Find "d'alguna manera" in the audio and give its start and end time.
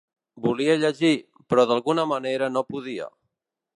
1.73-2.49